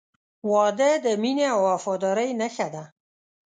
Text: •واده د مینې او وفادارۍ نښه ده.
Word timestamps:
•واده 0.51 0.91
د 1.05 1.07
مینې 1.21 1.45
او 1.53 1.59
وفادارۍ 1.69 2.29
نښه 2.39 2.67
ده. 2.73 2.83